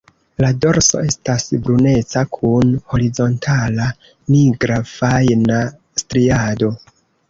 La 0.43 0.47
dorso 0.61 1.03
estas 1.09 1.45
bruneca 1.67 2.25
kun 2.39 2.73
horizontala 2.95 3.89
nigra 4.35 4.83
fajna 4.97 5.65
striado. 6.07 6.77